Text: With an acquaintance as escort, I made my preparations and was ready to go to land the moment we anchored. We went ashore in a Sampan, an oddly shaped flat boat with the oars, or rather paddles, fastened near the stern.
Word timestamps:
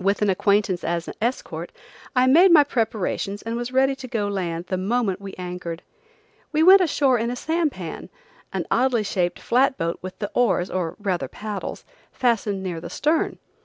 With 0.00 0.22
an 0.22 0.28
acquaintance 0.28 0.82
as 0.82 1.08
escort, 1.20 1.70
I 2.16 2.26
made 2.26 2.50
my 2.50 2.64
preparations 2.64 3.42
and 3.42 3.54
was 3.54 3.70
ready 3.72 3.94
to 3.94 4.08
go 4.08 4.26
to 4.28 4.34
land 4.34 4.66
the 4.66 4.76
moment 4.76 5.20
we 5.20 5.34
anchored. 5.34 5.82
We 6.50 6.64
went 6.64 6.80
ashore 6.80 7.16
in 7.16 7.30
a 7.30 7.36
Sampan, 7.36 8.10
an 8.52 8.66
oddly 8.72 9.04
shaped 9.04 9.38
flat 9.38 9.78
boat 9.78 10.00
with 10.02 10.18
the 10.18 10.32
oars, 10.34 10.68
or 10.68 10.96
rather 10.98 11.28
paddles, 11.28 11.84
fastened 12.10 12.64
near 12.64 12.80
the 12.80 12.90
stern. 12.90 13.38